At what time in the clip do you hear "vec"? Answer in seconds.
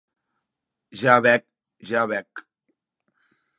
1.27-1.45, 2.15-2.29